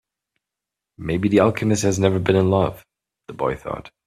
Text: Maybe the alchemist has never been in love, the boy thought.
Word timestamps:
Maybe 0.97 1.29
the 1.29 1.41
alchemist 1.41 1.83
has 1.83 1.99
never 1.99 2.17
been 2.17 2.35
in 2.35 2.49
love, 2.49 2.83
the 3.27 3.33
boy 3.35 3.55
thought. 3.55 3.91